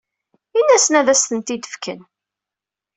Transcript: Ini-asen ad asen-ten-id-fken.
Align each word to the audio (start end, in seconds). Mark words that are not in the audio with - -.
Ini-asen 0.59 0.95
ad 0.99 1.07
asen-ten-id-fken. 1.13 1.99